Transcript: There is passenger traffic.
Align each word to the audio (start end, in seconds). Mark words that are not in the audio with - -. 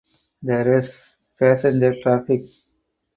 There 0.41 0.79
is 0.79 1.15
passenger 1.37 1.93
traffic. 2.01 2.45